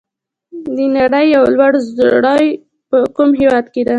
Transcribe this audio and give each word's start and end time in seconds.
د 0.75 0.77
نړۍ 0.97 1.27
ډېر 1.33 1.45
لوړ 1.55 1.73
ځړوی 1.97 2.47
په 2.89 2.97
کوم 3.15 3.29
هېواد 3.39 3.65
کې 3.73 3.81
دی؟ 3.83 3.89